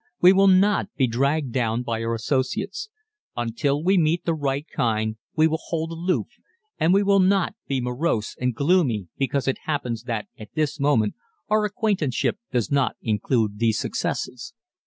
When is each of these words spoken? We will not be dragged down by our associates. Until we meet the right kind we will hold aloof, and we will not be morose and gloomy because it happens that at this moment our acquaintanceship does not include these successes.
We 0.19 0.33
will 0.33 0.47
not 0.47 0.89
be 0.95 1.05
dragged 1.05 1.51
down 1.53 1.83
by 1.83 2.01
our 2.03 2.15
associates. 2.15 2.89
Until 3.37 3.83
we 3.83 3.99
meet 3.99 4.25
the 4.25 4.33
right 4.33 4.65
kind 4.75 5.17
we 5.35 5.45
will 5.47 5.59
hold 5.67 5.91
aloof, 5.91 6.25
and 6.79 6.91
we 6.91 7.03
will 7.03 7.19
not 7.19 7.53
be 7.67 7.79
morose 7.81 8.35
and 8.39 8.55
gloomy 8.55 9.09
because 9.19 9.47
it 9.47 9.59
happens 9.65 10.05
that 10.05 10.27
at 10.39 10.55
this 10.55 10.79
moment 10.79 11.13
our 11.49 11.65
acquaintanceship 11.65 12.39
does 12.51 12.71
not 12.71 12.95
include 13.03 13.59
these 13.59 13.77
successes. 13.77 14.55